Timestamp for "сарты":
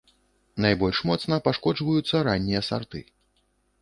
2.69-2.99